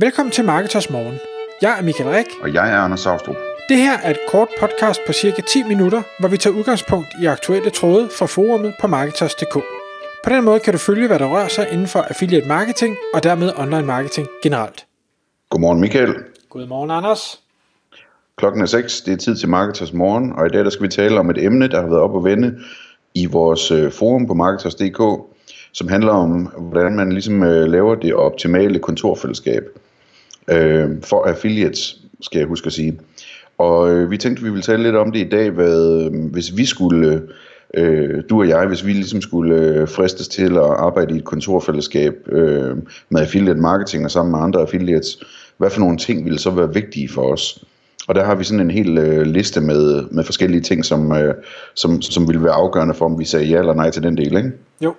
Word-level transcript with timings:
Velkommen 0.00 0.32
til 0.32 0.44
Marketers 0.44 0.90
Morgen. 0.90 1.18
Jeg 1.62 1.78
er 1.78 1.82
Michael 1.82 2.10
Rik. 2.10 2.26
Og 2.42 2.54
jeg 2.54 2.72
er 2.72 2.76
Anders 2.76 3.00
Saustrup. 3.00 3.36
Det 3.68 3.76
her 3.76 3.98
er 3.98 4.10
et 4.10 4.18
kort 4.28 4.48
podcast 4.60 5.00
på 5.06 5.12
cirka 5.12 5.42
10 5.42 5.62
minutter, 5.62 6.02
hvor 6.20 6.28
vi 6.28 6.36
tager 6.36 6.56
udgangspunkt 6.56 7.08
i 7.22 7.26
aktuelle 7.26 7.70
tråde 7.70 8.08
fra 8.18 8.26
forumet 8.26 8.74
på 8.80 8.86
Marketers.dk. 8.86 9.54
På 10.24 10.30
den 10.30 10.44
måde 10.44 10.60
kan 10.60 10.72
du 10.72 10.78
følge, 10.78 11.06
hvad 11.06 11.18
der 11.18 11.26
rører 11.26 11.48
sig 11.48 11.68
inden 11.72 11.86
for 11.86 11.98
affiliate 11.98 12.48
marketing 12.48 12.96
og 13.14 13.22
dermed 13.22 13.52
online 13.56 13.86
marketing 13.86 14.28
generelt. 14.42 14.86
Godmorgen 15.50 15.80
Michael. 15.80 16.14
Godmorgen 16.50 16.90
Anders. 16.90 17.40
Klokken 18.36 18.62
er 18.62 18.66
6, 18.66 19.00
det 19.00 19.12
er 19.12 19.16
tid 19.16 19.36
til 19.36 19.48
Marketers 19.48 19.92
Morgen, 19.92 20.32
og 20.32 20.46
i 20.46 20.48
dag 20.48 20.64
der 20.64 20.70
skal 20.70 20.82
vi 20.82 20.88
tale 20.88 21.18
om 21.18 21.30
et 21.30 21.44
emne, 21.44 21.68
der 21.68 21.80
har 21.80 21.88
været 21.88 22.02
op 22.02 22.14
og 22.14 22.24
vende 22.24 22.58
i 23.14 23.26
vores 23.26 23.70
øh, 23.70 23.92
forum 23.92 24.26
på 24.26 24.34
Marketers.dk, 24.34 25.00
som 25.72 25.88
handler 25.88 26.12
om, 26.12 26.46
hvordan 26.58 26.96
man 26.96 27.12
ligesom 27.12 27.42
øh, 27.42 27.68
laver 27.68 27.94
det 27.94 28.14
optimale 28.14 28.78
kontorfællesskab 28.78 29.62
øh, 30.50 30.90
for 31.02 31.24
affiliates, 31.24 31.96
skal 32.20 32.38
jeg 32.38 32.48
huske 32.48 32.66
at 32.66 32.72
sige. 32.72 32.98
Og 33.58 33.90
øh, 33.90 34.10
vi 34.10 34.16
tænkte, 34.16 34.42
vi 34.42 34.50
ville 34.50 34.62
tale 34.62 34.82
lidt 34.82 34.96
om 34.96 35.12
det 35.12 35.20
i 35.20 35.28
dag, 35.28 35.50
hvad, 35.50 36.02
øh, 36.02 36.32
hvis 36.32 36.56
vi 36.56 36.66
skulle, 36.66 37.22
øh, 37.74 38.22
du 38.30 38.40
og 38.40 38.48
jeg, 38.48 38.66
hvis 38.66 38.86
vi 38.86 38.92
ligesom 38.92 39.20
skulle 39.20 39.54
øh, 39.54 39.88
fristes 39.88 40.28
til 40.28 40.52
at 40.56 40.62
arbejde 40.62 41.14
i 41.14 41.18
et 41.18 41.24
kontorfællesskab 41.24 42.14
øh, 42.28 42.76
med 43.08 43.20
affiliate 43.20 43.60
marketing 43.60 44.04
og 44.04 44.10
sammen 44.10 44.32
med 44.32 44.40
andre 44.40 44.60
affiliates, 44.60 45.18
hvad 45.56 45.70
for 45.70 45.80
nogle 45.80 45.96
ting 45.96 46.24
ville 46.24 46.38
så 46.38 46.50
være 46.50 46.74
vigtige 46.74 47.08
for 47.08 47.32
os? 47.32 47.64
Og 48.08 48.14
der 48.14 48.24
har 48.24 48.34
vi 48.34 48.44
sådan 48.44 48.60
en 48.60 48.70
hel 48.70 48.98
øh, 48.98 49.22
liste 49.22 49.60
med, 49.60 50.04
med 50.10 50.24
forskellige 50.24 50.60
ting, 50.60 50.84
som, 50.84 51.12
øh, 51.12 51.34
som, 51.74 52.02
som 52.02 52.28
ville 52.28 52.44
være 52.44 52.52
afgørende 52.52 52.94
for, 52.94 53.04
om 53.04 53.18
vi 53.18 53.24
sagde 53.24 53.46
ja 53.46 53.58
eller 53.58 53.74
nej 53.74 53.90
til 53.90 54.02
den 54.02 54.16
del, 54.16 54.36
ikke? 54.36 54.52
Jo. 54.80 54.94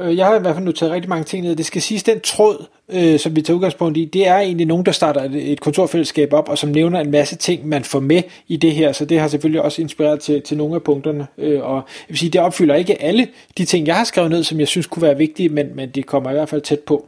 Øh, 0.00 0.16
jeg 0.16 0.26
har 0.26 0.36
i 0.36 0.40
hvert 0.40 0.54
fald 0.54 0.64
noteret 0.64 0.92
rigtig 0.92 1.08
mange 1.08 1.24
ting 1.24 1.44
ned. 1.44 1.56
Det 1.56 1.66
skal 1.66 1.82
siges, 1.82 2.02
den 2.02 2.20
tråd, 2.20 2.66
øh, 2.88 3.18
som 3.18 3.36
vi 3.36 3.42
tager 3.42 3.56
udgangspunkt 3.56 3.96
i, 3.96 4.04
det 4.04 4.26
er 4.26 4.38
egentlig 4.38 4.66
nogen, 4.66 4.86
der 4.86 4.92
starter 4.92 5.24
et, 5.24 5.52
et 5.52 5.60
kontorfællesskab 5.60 6.32
op, 6.32 6.48
og 6.48 6.58
som 6.58 6.70
nævner 6.70 7.00
en 7.00 7.10
masse 7.10 7.36
ting, 7.36 7.68
man 7.68 7.84
får 7.84 8.00
med 8.00 8.22
i 8.48 8.56
det 8.56 8.72
her. 8.72 8.92
Så 8.92 9.04
det 9.04 9.20
har 9.20 9.28
selvfølgelig 9.28 9.62
også 9.62 9.82
inspireret 9.82 10.20
til, 10.20 10.42
til 10.42 10.56
nogle 10.56 10.74
af 10.74 10.82
punkterne. 10.82 11.26
Øh, 11.38 11.62
og 11.62 11.74
jeg 11.74 12.08
vil 12.08 12.18
sige, 12.18 12.30
det 12.30 12.40
opfylder 12.40 12.74
ikke 12.74 13.02
alle 13.02 13.28
de 13.58 13.64
ting, 13.64 13.86
jeg 13.86 13.96
har 13.96 14.04
skrevet 14.04 14.30
ned, 14.30 14.42
som 14.42 14.60
jeg 14.60 14.68
synes 14.68 14.86
kunne 14.86 15.02
være 15.02 15.16
vigtige, 15.16 15.48
men, 15.48 15.66
men 15.74 15.88
det 15.88 16.06
kommer 16.06 16.30
i 16.30 16.34
hvert 16.34 16.48
fald 16.48 16.60
tæt 16.60 16.80
på. 16.80 17.06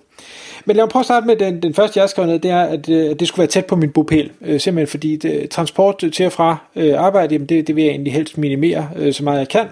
Men 0.65 0.77
lad 0.77 0.85
mig 0.85 0.91
prøve 0.91 1.01
at 1.01 1.07
starte 1.07 1.27
med 1.27 1.37
den, 1.37 1.63
den 1.63 1.75
første, 1.75 2.01
jeg 2.01 2.09
skrev 2.09 2.27
ned, 2.27 2.39
det 2.39 2.51
er, 2.51 2.63
at, 2.63 2.89
øh, 2.89 3.17
det 3.21 3.29
skulle 3.29 3.39
være 3.39 3.49
tæt 3.49 3.67
på 3.67 3.77
min 3.77 3.91
bopæl. 3.91 4.31
Øh, 4.41 4.61
simpelthen 4.61 4.87
fordi 4.87 5.17
det, 5.17 5.51
transport 5.51 6.05
til 6.13 6.27
og 6.27 6.33
fra 6.33 6.57
øh, 6.77 6.95
arbejde, 6.99 7.35
jamen 7.35 7.49
det, 7.49 7.67
det 7.67 7.77
vil 7.77 7.85
jeg 7.85 7.91
egentlig 7.91 8.13
helst 8.13 8.39
minimere 8.39 8.89
øh, 8.97 9.13
så 9.13 9.25
meget 9.25 9.39
jeg 9.39 9.49
kan. 9.49 9.67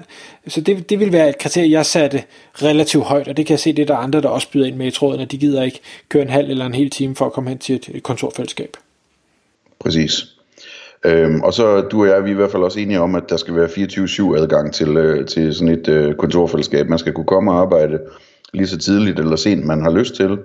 Så 0.48 0.60
det, 0.60 0.90
det 0.90 1.00
vil 1.00 1.12
være 1.12 1.28
et 1.28 1.38
kriterie, 1.38 1.70
jeg 1.70 1.86
satte 1.86 2.22
relativt 2.62 3.04
højt, 3.04 3.28
og 3.28 3.36
det 3.36 3.46
kan 3.46 3.52
jeg 3.52 3.60
se, 3.60 3.72
det 3.72 3.82
er 3.82 3.86
der 3.86 3.96
andre, 3.96 4.20
der 4.20 4.28
også 4.28 4.50
byder 4.50 4.66
ind 4.66 4.76
med 4.76 4.86
i 4.86 4.90
tråden, 4.90 5.20
at 5.20 5.32
de 5.32 5.38
gider 5.38 5.62
ikke 5.62 5.80
køre 6.08 6.22
en 6.22 6.30
halv 6.30 6.50
eller 6.50 6.66
en 6.66 6.74
hel 6.74 6.90
time 6.90 7.16
for 7.16 7.26
at 7.26 7.32
komme 7.32 7.50
hen 7.50 7.58
til 7.58 7.74
et, 7.74 7.88
et 7.94 8.02
kontorfællesskab. 8.02 8.76
Præcis. 9.80 10.26
Øhm, 11.04 11.40
og 11.40 11.54
så 11.54 11.80
du 11.80 12.00
og 12.00 12.08
jeg, 12.08 12.24
vi 12.24 12.30
er 12.30 12.34
i 12.34 12.36
hvert 12.36 12.50
fald 12.50 12.62
også 12.62 12.80
enige 12.80 13.00
om, 13.00 13.14
at 13.14 13.22
der 13.28 13.36
skal 13.36 13.56
være 13.56 13.66
24-7 13.66 14.36
adgang 14.42 14.74
til, 14.74 14.96
øh, 14.96 15.26
til 15.26 15.54
sådan 15.54 15.74
et 15.74 15.88
øh, 15.88 16.14
kontorfællesskab. 16.14 16.88
Man 16.88 16.98
skal 16.98 17.12
kunne 17.12 17.26
komme 17.26 17.52
og 17.52 17.58
arbejde 17.58 17.98
lige 18.52 18.66
så 18.66 18.78
tidligt 18.78 19.18
eller 19.18 19.36
sent, 19.36 19.64
man 19.64 19.82
har 19.82 19.90
lyst 19.90 20.14
til. 20.14 20.38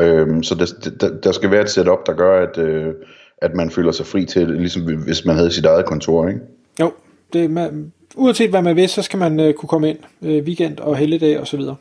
Øhm, 0.00 0.42
så 0.42 0.54
der, 0.54 0.90
der, 1.00 1.20
der 1.20 1.32
skal 1.32 1.50
være 1.50 1.62
et 1.62 1.70
setup, 1.70 2.06
der 2.06 2.12
gør, 2.12 2.42
at, 2.42 2.58
øh, 2.58 2.94
at 3.42 3.54
man 3.54 3.70
føler 3.70 3.92
sig 3.92 4.06
fri 4.06 4.24
til 4.24 4.48
det, 4.48 4.60
ligesom 4.60 4.82
hvis 4.82 5.24
man 5.24 5.36
havde 5.36 5.50
sit 5.50 5.64
eget 5.64 5.86
kontor, 5.86 6.28
ikke? 6.28 6.40
Jo, 6.80 6.92
det, 7.32 7.50
man, 7.50 7.92
uanset 8.16 8.50
hvad 8.50 8.62
man 8.62 8.76
vil, 8.76 8.88
så 8.88 9.02
skal 9.02 9.18
man 9.18 9.40
øh, 9.40 9.54
kunne 9.54 9.68
komme 9.68 9.88
ind 9.88 9.98
øh, 10.22 10.44
weekend 10.44 10.78
og 10.80 10.96
helligdag 10.96 11.40
osv. 11.40 11.60
Så, 11.60 11.74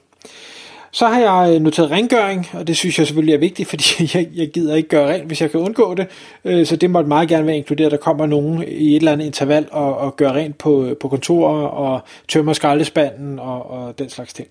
så 0.92 1.08
har 1.08 1.20
jeg 1.20 1.56
øh, 1.56 1.62
noteret 1.62 1.92
rengøring, 1.92 2.48
og 2.54 2.68
det 2.68 2.78
synes 2.78 3.00
jeg 3.00 3.08
selvfølgelig 3.08 3.34
er 3.34 3.40
vigtigt, 3.40 3.70
fordi 3.74 4.12
jeg, 4.14 4.30
jeg 4.36 4.48
gider 4.48 4.76
ikke 4.76 4.90
gøre 4.90 5.14
rent, 5.14 5.28
hvis 5.28 5.42
jeg 5.42 5.52
kan 5.52 5.60
undgå 5.60 5.94
det. 5.94 6.08
Øh, 6.46 6.66
så 6.66 6.76
det 6.76 6.90
måtte 6.90 7.08
meget 7.08 7.30
gerne 7.30 7.48
være 7.48 7.58
inkluderet, 7.58 7.92
der 7.92 7.98
kommer 7.98 8.26
nogen 8.26 8.64
i 8.68 8.90
et 8.92 8.96
eller 8.96 9.12
andet 9.12 9.26
interval 9.26 9.68
og, 9.72 9.98
og 9.98 10.16
gør 10.16 10.32
rent 10.32 10.58
på, 10.58 10.96
på 11.00 11.08
kontorer 11.08 11.68
og 11.68 12.02
tømmer 12.28 12.54
skraldespanden 12.54 13.40
og, 13.40 13.72
og 13.72 14.00
den 14.00 14.10
slags 14.10 14.34
ting. 14.34 14.48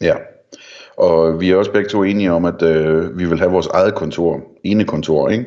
Ja, 0.00 0.14
og 1.00 1.40
vi 1.40 1.50
er 1.50 1.56
også 1.56 1.72
begge 1.72 1.88
to 1.88 2.02
enige 2.02 2.32
om, 2.32 2.44
at 2.44 2.62
øh, 2.62 3.18
vi 3.18 3.24
vil 3.24 3.38
have 3.38 3.50
vores 3.50 3.66
eget 3.66 3.94
kontor, 3.94 4.40
ene 4.64 4.84
kontor, 4.84 5.28
ikke? 5.28 5.44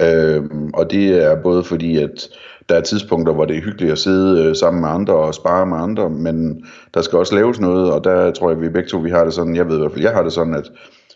Øh, 0.00 0.42
og 0.74 0.90
det 0.90 1.24
er 1.24 1.42
både 1.42 1.64
fordi, 1.64 1.96
at 1.98 2.28
der 2.68 2.74
er 2.74 2.80
tidspunkter, 2.80 3.32
hvor 3.32 3.44
det 3.44 3.56
er 3.56 3.60
hyggeligt 3.60 3.92
at 3.92 3.98
sidde 3.98 4.44
øh, 4.44 4.56
sammen 4.56 4.80
med 4.80 4.88
andre 4.88 5.14
og 5.14 5.34
spare 5.34 5.66
med 5.66 5.76
andre, 5.76 6.10
men 6.10 6.64
der 6.94 7.02
skal 7.02 7.18
også 7.18 7.34
laves 7.34 7.60
noget, 7.60 7.92
og 7.92 8.04
der 8.04 8.30
tror 8.30 8.50
jeg, 8.50 8.60
vi 8.60 8.68
begge 8.68 8.88
to 8.88 8.98
vi 8.98 9.10
har 9.10 9.24
det 9.24 9.34
sådan, 9.34 9.56
jeg 9.56 9.68
ved 9.68 9.76
i 9.76 9.78
hvert 9.78 9.92
fald, 9.92 10.04
jeg 10.04 10.12
har 10.12 10.22
det 10.22 10.32
sådan, 10.32 10.54
at 10.54 10.70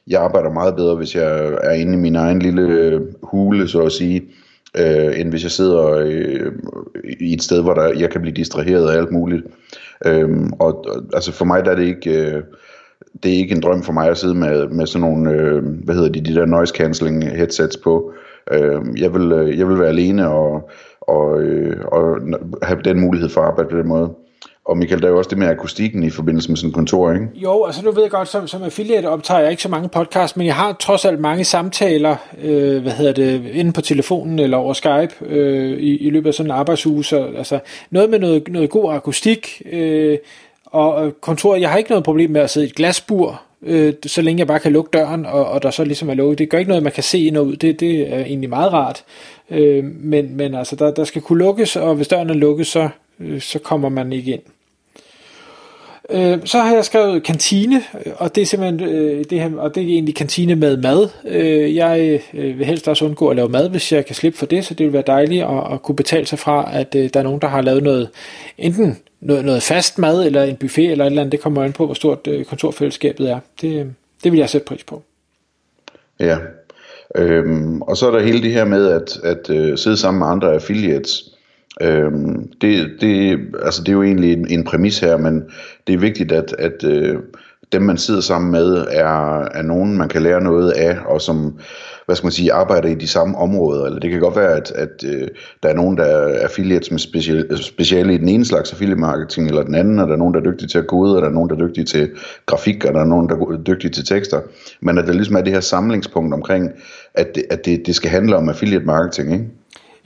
jeg 0.07 0.23
arbejder 0.23 0.51
meget 0.51 0.77
bedre, 0.77 0.97
hvis 0.97 1.15
jeg 1.15 1.59
er 1.63 1.73
inde 1.73 1.93
i 1.93 2.01
min 2.01 2.17
egen 2.17 2.39
lille 2.39 2.63
øh, 2.63 3.01
hule, 3.23 3.69
så 3.69 3.83
at 3.83 3.93
sige, 3.93 4.23
øh, 4.79 5.21
end 5.21 5.31
hvis 5.31 5.43
jeg 5.43 5.51
sidder 5.51 5.87
øh, 5.87 6.53
i 7.21 7.35
et 7.35 7.43
sted, 7.43 7.63
hvor 7.63 7.75
der, 7.75 7.99
jeg 7.99 8.11
kan 8.11 8.21
blive 8.21 8.35
distraheret 8.35 8.91
af 8.91 8.97
alt 8.97 9.13
muligt. 9.13 9.45
Øh, 10.07 10.29
og 10.61 10.87
altså 11.15 11.33
for 11.33 11.45
mig 11.45 11.65
der 11.65 11.71
er 11.71 11.77
det 11.77 11.87
ikke... 11.87 12.11
Øh, 12.11 12.43
det 13.23 13.33
er 13.33 13.37
ikke 13.37 13.55
en 13.55 13.63
drøm 13.63 13.83
for 13.83 13.93
mig 13.93 14.09
at 14.09 14.19
sidde 14.19 14.35
med, 14.35 14.69
med 14.69 14.87
sådan 14.87 15.09
nogle, 15.09 15.31
øh, 15.31 15.63
hvad 15.85 15.95
hedder 15.95 16.09
de, 16.09 16.21
de 16.21 16.35
der 16.35 16.47
noise 16.47 16.75
cancelling 16.75 17.31
headsets 17.31 17.77
på. 17.77 18.13
Øh, 18.53 18.81
jeg, 18.97 19.15
vil, 19.15 19.33
øh, 19.33 19.59
jeg 19.59 19.69
vil 19.69 19.79
være 19.79 19.89
alene 19.89 20.29
og, 20.29 20.71
og, 21.01 21.41
øh, 21.43 21.85
og 21.85 22.19
have 22.63 22.81
den 22.85 23.01
mulighed 23.01 23.29
for 23.29 23.41
at 23.41 23.47
arbejde 23.47 23.71
på 23.71 23.77
den 23.77 23.89
måde. 23.89 24.11
Og 24.65 24.79
Michael, 24.79 25.03
der 25.03 25.07
er 25.09 25.13
jo 25.13 25.19
også 25.19 25.31
det 25.31 25.39
med 25.39 25.47
akustikken 25.47 26.03
i 26.03 26.11
forbindelse 26.11 26.51
med 26.51 26.57
sådan 26.57 26.69
et 26.69 26.75
kontor, 26.75 27.13
ikke? 27.13 27.27
Jo, 27.35 27.65
altså 27.65 27.85
nu 27.85 27.91
ved 27.91 28.03
jeg 28.03 28.11
godt, 28.11 28.29
som, 28.29 28.47
som 28.47 28.63
affiliate 28.63 29.07
optager 29.07 29.41
jeg 29.41 29.51
ikke 29.51 29.63
så 29.63 29.69
mange 29.69 29.89
podcasts, 29.89 30.37
men 30.37 30.47
jeg 30.47 30.55
har 30.55 30.73
trods 30.73 31.05
alt 31.05 31.21
mange 31.21 31.45
samtaler, 31.45 32.17
øh, 32.43 32.83
hvad 32.83 32.93
hedder 32.93 33.13
det, 33.13 33.47
inde 33.53 33.73
på 33.73 33.81
telefonen 33.81 34.39
eller 34.39 34.57
over 34.57 34.73
Skype 34.73 35.15
øh, 35.27 35.79
i, 35.79 35.97
i 35.97 36.11
løbet 36.11 36.29
af 36.29 36.35
sådan 36.35 36.51
en 36.51 36.57
arbejdsuge. 36.57 37.05
Så, 37.05 37.29
altså 37.37 37.59
noget 37.91 38.11
med 38.11 38.19
noget, 38.19 38.49
noget 38.49 38.71
god 38.71 38.95
akustik, 38.95 39.63
øh, 39.73 40.19
og 40.71 41.07
øh, 41.07 41.13
kontoret, 41.13 41.61
jeg 41.61 41.71
har 41.71 41.79
ikke 41.79 41.91
noget 41.91 42.05
problem 42.05 42.31
med 42.31 42.41
at 42.41 42.51
sidde 42.51 42.67
i 42.67 42.71
et 42.71 42.75
glasbur, 42.75 43.43
øh, 43.63 43.95
så 44.07 44.23
længe 44.23 44.39
jeg 44.39 44.47
bare 44.47 44.59
kan 44.59 44.73
lukke 44.73 44.91
døren, 44.93 45.27
og, 45.27 45.47
og 45.47 45.63
der 45.63 45.71
så 45.71 45.85
ligesom 45.85 46.09
er 46.09 46.15
lukket. 46.15 46.39
Det 46.39 46.49
gør 46.49 46.59
ikke 46.59 46.69
noget, 46.69 46.83
man 46.83 46.93
kan 46.93 47.03
se 47.03 47.19
ind 47.19 47.37
og 47.37 47.47
ud. 47.47 47.57
Det, 47.57 47.81
det 47.81 48.13
er 48.13 48.21
egentlig 48.21 48.51
meget 48.51 48.73
rart. 48.73 49.05
Øh, 49.51 49.85
men, 49.85 50.37
men 50.37 50.55
altså, 50.55 50.77
der, 50.77 50.91
der 50.91 51.05
skal 51.05 51.23
kunne 51.23 51.39
lukkes, 51.39 51.77
og 51.77 51.95
hvis 51.95 52.09
døren 52.09 52.31
er 52.31 52.35
lukket, 52.35 52.67
så, 52.67 52.89
øh, 53.21 53.41
så 53.41 53.59
kommer 53.59 53.89
man 53.89 54.13
ikke 54.13 54.33
ind. 54.33 54.43
Øh, 56.11 56.39
så 56.45 56.59
har 56.59 56.75
jeg 56.75 56.85
skrevet 56.85 57.23
kantine, 57.23 57.83
og 58.17 58.35
det 58.35 58.43
er 58.43 58.47
simpelthen 58.47 58.89
øh, 58.89 59.25
det 59.31 59.41
her, 59.41 59.51
og 59.57 59.75
det 59.75 59.83
er 59.83 59.87
egentlig 59.87 60.15
kantine 60.15 60.55
med 60.55 60.77
mad. 60.77 61.09
Øh, 61.25 61.77
jeg 61.77 62.21
øh, 62.35 62.59
vil 62.59 62.67
helst 62.67 62.89
også 62.89 63.05
undgå 63.05 63.29
at 63.29 63.37
lave 63.37 63.49
mad, 63.49 63.69
hvis 63.69 63.93
jeg 63.93 64.07
kan 64.07 64.15
slippe 64.15 64.39
for 64.39 64.47
det, 64.47 64.65
så 64.65 64.75
det 64.75 64.87
vil 64.87 64.93
være 64.93 65.03
dejligt 65.07 65.45
at, 65.45 65.73
at 65.73 65.83
kunne 65.83 65.97
betale 65.97 66.27
sig 66.27 66.39
fra, 66.39 66.71
at 66.73 66.95
øh, 66.95 67.11
der 67.15 67.21
er 67.21 67.25
nogen, 67.25 67.41
der 67.41 67.49
har 67.49 67.63
lavet 67.63 67.83
noget, 67.83 68.09
enten 68.59 68.99
noget, 69.21 69.45
noget 69.45 69.63
fast 69.63 69.99
mad, 69.99 70.27
eller 70.27 70.43
en 70.43 70.57
buffet, 70.57 70.91
eller 70.91 71.05
et 71.05 71.11
eller 71.11 71.23
andet, 71.23 71.33
det 71.33 71.41
kommer 71.41 71.63
an 71.63 71.73
på, 71.73 71.87
hvor 71.87 71.95
stort 71.95 72.27
øh, 72.27 72.45
kontorfællesskabet 72.45 73.31
er. 73.31 73.41
Det, 73.61 73.81
øh, 73.81 73.87
det 74.25 74.33
vil 74.33 74.39
jeg 74.39 74.51
sætte 74.51 74.65
pris 74.65 74.85
på. 74.85 75.03
Ja, 76.21 76.39
øhm, 77.15 77.83
og 77.83 77.97
så 77.97 78.07
er 78.07 78.11
der 78.11 78.21
hele 78.21 78.43
det 78.43 78.53
her 78.53 78.65
med 78.65 78.87
at, 78.89 79.19
at 79.25 79.51
øh, 79.51 79.79
sidde 79.79 79.97
sammen 79.97 80.19
med 80.19 80.27
andre 80.27 80.55
affiliates. 80.55 81.31
Øhm, 81.81 82.53
det, 82.61 82.91
det, 83.01 83.39
altså 83.63 83.83
det 83.83 83.89
er 83.89 83.93
jo 83.93 84.03
egentlig 84.03 84.33
en, 84.33 84.51
en 84.51 84.65
præmis 84.65 84.99
her, 84.99 85.17
men 85.17 85.45
det 85.87 85.95
er 85.95 85.99
vigtigt, 85.99 86.33
at, 86.33 86.55
at 86.59 86.85
øh, 86.85 87.19
dem 87.73 87.83
man 87.83 87.99
sidder 87.99 88.21
sammen 88.21 88.51
med 88.51 88.87
er, 88.91 89.41
er 89.41 89.63
nogen, 89.63 89.99
man 89.99 90.09
kan 90.09 90.23
lære 90.23 90.41
noget 90.41 90.71
af, 90.71 90.99
og 91.07 91.21
som 91.21 91.59
hvad 92.07 92.17
skal 92.17 92.27
man 92.27 92.33
sige, 92.33 92.53
arbejder 92.53 92.89
i 92.89 92.95
de 92.95 93.09
samme 93.09 93.39
områder. 93.39 93.87
Eller 93.87 94.01
det 94.01 94.11
kan 94.11 94.21
godt 94.21 94.37
være, 94.37 94.57
at, 94.57 94.71
at 94.71 95.05
øh, 95.07 95.29
der 95.63 95.69
er 95.69 95.75
nogen, 95.75 95.97
der 95.97 96.05
er 96.05 96.43
affiliates 96.43 96.91
med 96.91 96.99
speciale, 96.99 97.63
speciale 97.63 98.15
i 98.15 98.19
den 98.19 98.29
ene 98.29 98.45
slags 98.45 98.73
affiliate 98.73 99.01
marketing, 99.01 99.49
eller 99.49 99.63
den 99.63 99.75
anden, 99.75 99.99
og 99.99 100.07
der 100.07 100.13
er 100.13 100.19
nogen, 100.19 100.35
der 100.35 100.41
er 100.41 100.45
dygtige 100.45 100.69
til 100.69 100.79
at 100.79 100.87
kode, 100.87 101.17
og 101.17 101.23
der 101.23 101.29
er 101.29 101.33
nogen, 101.33 101.51
der 101.51 101.57
er 101.57 101.69
dygtige 101.69 101.85
til 101.85 102.11
grafik, 102.47 102.85
og 102.85 102.95
der 102.95 103.01
er 103.01 103.05
nogen, 103.05 103.29
der 103.29 103.35
er 103.35 103.63
dygtige 103.67 103.91
til 103.91 104.05
tekster. 104.05 104.41
Men 104.81 104.99
at 104.99 105.07
der 105.07 105.13
ligesom 105.13 105.37
er 105.37 105.41
det 105.41 105.53
her 105.53 105.61
samlingspunkt 105.61 106.35
omkring, 106.35 106.71
at 107.15 107.35
det, 107.35 107.45
at 107.51 107.65
det, 107.65 107.87
det 107.87 107.95
skal 107.95 108.11
handle 108.11 108.37
om 108.37 108.49
affiliate 108.49 108.85
marketing, 108.85 109.33
ikke? 109.33 109.45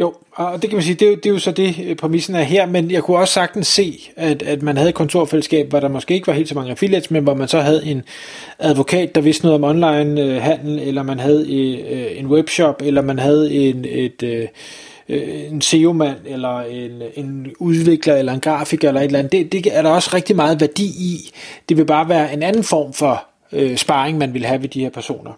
Jo, 0.00 0.14
og 0.32 0.62
det 0.62 0.70
kan 0.70 0.76
man 0.76 0.82
sige, 0.82 0.94
det 0.94 1.06
er, 1.06 1.11
jo, 1.11 1.17
det 1.17 1.26
er 1.26 1.31
jo 1.31 1.38
så 1.38 1.52
det, 1.52 1.76
øh, 1.85 1.96
præmissen 1.96 2.35
er 2.35 2.43
her, 2.43 2.67
men 2.67 2.91
jeg 2.91 3.02
kunne 3.02 3.19
også 3.19 3.35
sagtens 3.35 3.67
se, 3.67 4.11
at, 4.17 4.43
at 4.43 4.62
man 4.62 4.76
havde 4.76 4.88
et 4.88 4.94
kontorfællesskab, 4.94 5.69
hvor 5.69 5.81
der 5.81 5.88
måske 5.88 6.14
ikke 6.14 6.26
var 6.26 6.32
helt 6.32 6.49
så 6.49 6.55
mange 6.55 6.70
affiliates, 6.70 7.11
men 7.11 7.23
hvor 7.23 7.35
man 7.35 7.49
så 7.49 7.61
havde 7.61 7.87
en 7.87 8.02
advokat, 8.58 9.14
der 9.14 9.20
vidste 9.20 9.44
noget 9.44 9.55
om 9.55 9.64
online 9.64 10.23
øh, 10.23 10.43
handel, 10.43 10.79
eller 10.79 11.02
man 11.02 11.20
havde 11.20 11.55
øh, 11.55 12.19
en 12.19 12.26
webshop, 12.26 12.82
eller 12.85 13.02
man 13.02 13.19
havde 13.19 13.55
en, 13.55 13.85
et, 13.88 14.23
øh, 14.23 14.49
øh 15.08 15.52
en 15.52 15.61
SEO-mand, 15.61 16.19
eller 16.26 16.61
en, 16.61 17.02
en 17.14 17.52
udvikler, 17.58 18.17
eller 18.17 18.32
en 18.32 18.41
grafiker, 18.41 18.88
eller 18.88 19.00
et 19.00 19.06
eller 19.06 19.19
andet. 19.19 19.32
Det, 19.32 19.52
det 19.52 19.76
er 19.76 19.82
der 19.82 19.91
også 19.91 20.11
rigtig 20.14 20.37
meget 20.37 20.61
værdi 20.61 20.85
i. 20.85 21.31
Det 21.69 21.76
vil 21.76 21.85
bare 21.85 22.08
være 22.08 22.32
en 22.32 22.43
anden 22.43 22.64
form 22.64 22.93
for 22.93 23.25
øh, 23.52 23.76
sparring, 23.76 24.19
man 24.19 24.35
vil 24.35 24.44
have 24.44 24.62
ved 24.62 24.69
de 24.69 24.81
her 24.81 24.91
personer. 24.91 25.32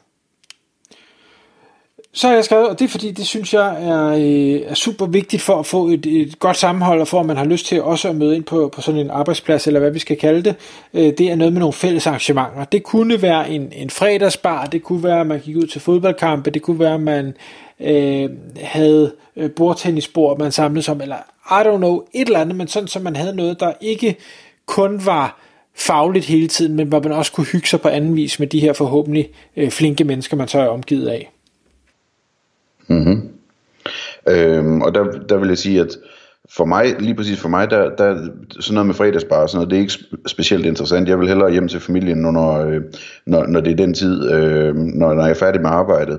Så 2.17 2.29
har 2.29 2.35
jeg 2.35 2.45
skrevet, 2.45 2.69
og 2.69 2.79
det 2.79 2.85
er 2.85 2.89
fordi, 2.89 3.11
det 3.11 3.27
synes 3.27 3.55
jeg 3.55 3.83
er, 3.83 4.07
øh, 4.09 4.71
er 4.71 4.75
super 4.75 5.07
vigtigt 5.07 5.43
for 5.43 5.59
at 5.59 5.67
få 5.67 5.89
et, 5.89 6.07
et 6.07 6.39
godt 6.39 6.57
sammenhold, 6.57 7.01
og 7.01 7.09
for 7.09 7.21
at 7.21 7.27
man 7.27 7.37
har 7.37 7.45
lyst 7.45 7.67
til 7.67 7.83
også 7.83 8.09
at 8.09 8.17
møde 8.17 8.37
ind 8.37 8.45
på, 8.45 8.71
på 8.75 8.81
sådan 8.81 9.01
en 9.01 9.11
arbejdsplads, 9.11 9.67
eller 9.67 9.81
hvad 9.81 9.91
vi 9.91 9.99
skal 9.99 10.17
kalde 10.17 10.43
det. 10.43 10.55
Øh, 10.95 11.13
det 11.19 11.21
er 11.21 11.35
noget 11.35 11.53
med 11.53 11.61
nogle 11.61 11.73
fælles 11.73 12.07
arrangementer. 12.07 12.65
Det 12.65 12.83
kunne 12.83 13.23
være 13.23 13.51
en, 13.51 13.73
en 13.77 13.91
fredagsbar, 13.91 14.67
det 14.67 14.83
kunne 14.83 15.05
være, 15.05 15.21
at 15.21 15.27
man 15.27 15.41
gik 15.41 15.57
ud 15.57 15.67
til 15.67 15.81
fodboldkampe, 15.81 16.51
det 16.51 16.63
kunne 16.63 16.79
være, 16.79 16.95
at 16.95 17.01
man 17.01 17.35
øh, 17.81 18.31
havde 18.61 19.13
øh, 19.37 19.51
bordtennisbord, 19.51 20.39
man 20.39 20.53
samledes 20.53 20.89
om, 20.89 21.01
eller 21.01 21.17
I 21.51 21.69
don't 21.69 21.77
know, 21.77 22.03
et 22.15 22.27
eller 22.27 22.41
andet, 22.41 22.57
men 22.57 22.69
sådan, 22.69 22.89
så 22.89 23.01
man 23.01 23.17
havde 23.17 23.37
noget, 23.37 23.61
der 23.61 23.73
ikke 23.81 24.17
kun 24.67 25.07
var 25.07 25.41
fagligt 25.75 26.25
hele 26.25 26.49
tiden, 26.49 26.77
men 26.77 26.89
hvor 26.89 27.01
man 27.01 27.13
også 27.13 27.33
kunne 27.33 27.47
hygge 27.47 27.69
sig 27.69 27.81
på 27.81 27.89
anden 27.89 28.17
vis 28.17 28.39
med 28.39 28.47
de 28.47 28.61
her 28.61 28.73
forhåbentlig 28.73 29.29
øh, 29.57 29.71
flinke 29.71 30.05
mennesker, 30.05 30.37
man 30.37 30.49
så 30.49 30.59
er 30.59 30.69
omgivet 30.69 31.09
af. 31.09 31.31
Mm-hmm. 32.89 33.29
Øhm, 34.29 34.83
og 34.83 34.95
der, 34.95 35.05
der 35.05 35.37
vil 35.37 35.49
jeg 35.49 35.59
sige, 35.59 35.81
at 35.81 35.97
for 36.51 36.65
mig, 36.65 36.97
lige 37.01 37.15
præcis 37.15 37.41
for 37.41 37.49
mig, 37.49 37.71
der, 37.71 37.97
der 37.97 38.29
sådan 38.51 38.75
noget 38.75 38.87
med 38.87 38.95
fredagsbar, 38.95 39.47
sådan 39.47 39.57
noget, 39.57 39.71
det 39.71 39.77
er 39.77 39.81
ikke 39.81 40.27
specielt 40.27 40.67
interessant. 40.67 41.09
Jeg 41.09 41.19
vil 41.19 41.29
hellere 41.29 41.53
hjem 41.53 41.69
til 41.69 41.81
familien, 41.81 42.19
når, 42.19 42.59
øh, 42.59 42.81
når, 43.27 43.47
når 43.47 43.61
det 43.61 43.73
er 43.73 43.77
den 43.77 43.95
tid, 43.95 44.33
øh, 44.33 44.75
når, 44.75 45.15
når 45.15 45.23
jeg 45.23 45.31
er 45.31 45.35
færdig 45.35 45.63
med 45.63 45.71
arbejdet. 45.71 46.19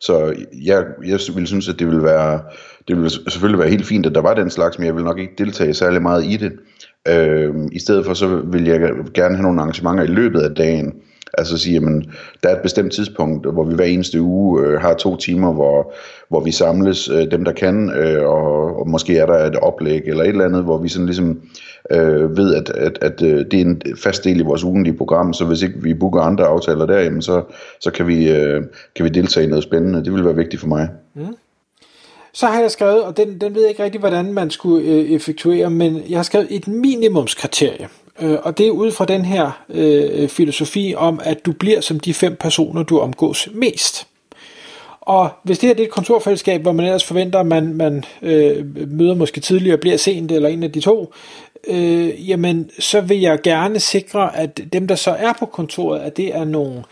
Så 0.00 0.34
jeg, 0.64 0.84
jeg 1.04 1.18
vil 1.34 1.46
synes, 1.46 1.68
at 1.68 1.78
det 1.78 1.86
vil 1.86 2.02
være, 2.02 2.40
det 2.88 2.96
vil 2.96 3.10
selvfølgelig 3.10 3.58
være 3.58 3.70
helt 3.70 3.86
fint, 3.86 4.06
at 4.06 4.14
der 4.14 4.20
var 4.20 4.34
den 4.34 4.50
slags, 4.50 4.78
men 4.78 4.86
jeg 4.86 4.96
vil 4.96 5.04
nok 5.04 5.18
ikke 5.18 5.34
deltage 5.38 5.74
særlig 5.74 6.02
meget 6.02 6.24
i 6.24 6.36
det. 6.36 6.52
Øh, 7.08 7.54
I 7.72 7.78
stedet 7.78 8.04
for, 8.06 8.14
så 8.14 8.26
vil 8.36 8.64
jeg 8.64 8.80
gerne 9.14 9.36
have 9.36 9.42
nogle 9.42 9.60
arrangementer 9.60 10.04
i 10.04 10.06
løbet 10.06 10.40
af 10.40 10.54
dagen, 10.54 10.94
Altså 11.38 11.58
sige, 11.58 11.74
jamen, 11.74 12.04
der 12.42 12.48
er 12.48 12.56
et 12.56 12.62
bestemt 12.62 12.92
tidspunkt, 12.92 13.52
hvor 13.52 13.64
vi 13.64 13.74
hver 13.74 13.84
eneste 13.84 14.20
uge 14.20 14.62
øh, 14.62 14.80
har 14.80 14.94
to 14.94 15.16
timer, 15.16 15.52
hvor, 15.52 15.92
hvor 16.28 16.40
vi 16.40 16.52
samles, 16.52 17.08
øh, 17.08 17.30
dem 17.30 17.44
der 17.44 17.52
kan, 17.52 17.90
øh, 17.90 18.26
og, 18.26 18.80
og 18.80 18.88
måske 18.88 19.18
er 19.18 19.26
der 19.26 19.34
et 19.34 19.56
oplæg 19.56 20.02
eller 20.06 20.22
et 20.22 20.28
eller 20.28 20.44
andet, 20.44 20.62
hvor 20.62 20.78
vi 20.78 20.88
sådan 20.88 21.06
ligesom 21.06 21.40
øh, 21.90 22.36
ved, 22.36 22.54
at, 22.54 22.70
at, 22.70 22.98
at 23.00 23.22
øh, 23.22 23.44
det 23.50 23.54
er 23.54 23.64
en 23.64 23.82
fast 24.02 24.24
del 24.24 24.40
i 24.40 24.44
vores 24.44 24.64
ugenlige 24.64 24.96
program, 24.96 25.32
så 25.32 25.44
hvis 25.44 25.62
ikke 25.62 25.82
vi 25.82 25.94
booker 25.94 26.20
andre 26.20 26.44
aftaler 26.44 26.86
der, 26.86 26.98
jamen, 26.98 27.22
så, 27.22 27.42
så 27.80 27.90
kan, 27.90 28.06
vi, 28.06 28.30
øh, 28.30 28.62
kan 28.96 29.04
vi 29.04 29.10
deltage 29.10 29.46
i 29.46 29.48
noget 29.48 29.64
spændende. 29.64 30.04
Det 30.04 30.12
vil 30.12 30.24
være 30.24 30.36
vigtigt 30.36 30.60
for 30.60 30.68
mig. 30.68 30.88
Mm. 31.14 31.36
Så 32.32 32.46
har 32.46 32.60
jeg 32.60 32.70
skrevet, 32.70 33.02
og 33.02 33.16
den, 33.16 33.40
den 33.40 33.54
ved 33.54 33.60
jeg 33.60 33.70
ikke 33.70 33.84
rigtig, 33.84 34.00
hvordan 34.00 34.32
man 34.32 34.50
skulle 34.50 34.88
øh, 34.88 35.10
effektuere, 35.10 35.70
men 35.70 36.02
jeg 36.08 36.18
har 36.18 36.22
skrevet 36.22 36.46
et 36.50 36.68
minimumskriterie. 36.68 37.88
Øh, 38.20 38.38
og 38.42 38.58
det 38.58 38.66
er 38.66 38.70
ud 38.70 38.90
fra 38.90 39.04
den 39.04 39.24
her 39.24 39.64
øh, 39.68 40.28
filosofi 40.28 40.94
om, 40.96 41.20
at 41.24 41.46
du 41.46 41.52
bliver 41.52 41.80
som 41.80 42.00
de 42.00 42.14
fem 42.14 42.36
personer, 42.40 42.82
du 42.82 42.98
omgås 42.98 43.48
mest. 43.52 44.06
Og 45.00 45.30
hvis 45.42 45.58
det 45.58 45.66
her 45.66 45.74
det 45.74 45.82
er 45.82 45.86
et 45.86 45.92
kontorfællesskab, 45.92 46.62
hvor 46.62 46.72
man 46.72 46.86
ellers 46.86 47.04
forventer, 47.04 47.38
at 47.38 47.46
man, 47.46 47.74
man 47.74 48.04
øh, 48.22 48.88
møder 48.90 49.14
måske 49.14 49.40
tidligere, 49.40 49.78
bliver 49.78 49.96
sent 49.96 50.32
eller 50.32 50.48
en 50.48 50.62
af 50.62 50.72
de 50.72 50.80
to, 50.80 51.12
øh, 51.66 52.28
jamen 52.28 52.70
så 52.78 53.00
vil 53.00 53.20
jeg 53.20 53.40
gerne 53.42 53.80
sikre, 53.80 54.36
at 54.36 54.60
dem, 54.72 54.86
der 54.86 54.94
så 54.94 55.10
er 55.10 55.32
på 55.38 55.46
kontoret, 55.46 56.00
at 56.00 56.16
det 56.16 56.36
er 56.36 56.44
nogle 56.44 56.78
øh, 56.78 56.84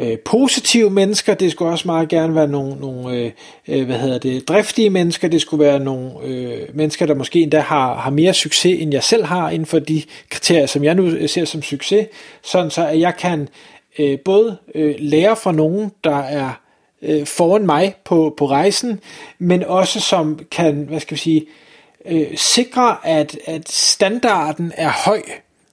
Øh, 0.00 0.18
positive 0.18 0.90
mennesker, 0.90 1.34
det 1.34 1.52
skulle 1.52 1.70
også 1.70 1.88
meget 1.88 2.08
gerne 2.08 2.34
være 2.34 2.48
nogle, 2.48 2.76
nogle 2.80 3.16
øh, 3.16 3.30
øh, 3.68 3.86
hvad 3.86 3.98
hedder 3.98 4.18
det, 4.18 4.48
driftige 4.48 4.90
mennesker, 4.90 5.28
det 5.28 5.40
skulle 5.40 5.64
være 5.64 5.80
nogle 5.80 6.10
øh, 6.24 6.68
mennesker, 6.74 7.06
der 7.06 7.14
måske 7.14 7.40
endda 7.40 7.60
har, 7.60 7.94
har 7.94 8.10
mere 8.10 8.34
succes, 8.34 8.82
end 8.82 8.92
jeg 8.92 9.02
selv 9.02 9.24
har, 9.24 9.50
inden 9.50 9.66
for 9.66 9.78
de 9.78 10.02
kriterier, 10.30 10.66
som 10.66 10.84
jeg 10.84 10.94
nu 10.94 11.06
øh, 11.06 11.28
ser 11.28 11.44
som 11.44 11.62
succes, 11.62 12.06
sådan 12.42 12.70
så 12.70 12.86
at 12.86 13.00
jeg 13.00 13.16
kan 13.16 13.48
øh, 13.98 14.18
både 14.18 14.56
øh, 14.74 14.94
lære 14.98 15.36
fra 15.36 15.52
nogen, 15.52 15.92
der 16.04 16.18
er 16.18 16.50
øh, 17.02 17.26
foran 17.26 17.66
mig 17.66 17.94
på, 18.04 18.34
på 18.36 18.46
rejsen, 18.46 19.00
men 19.38 19.64
også 19.64 20.00
som 20.00 20.40
kan, 20.50 20.86
hvad 20.88 21.00
skal 21.00 21.14
vi 21.14 21.20
sige, 21.20 21.46
øh, 22.06 22.36
sikre, 22.36 22.96
at, 23.04 23.38
at 23.46 23.68
standarden 23.68 24.72
er 24.76 24.90
høj, 25.04 25.22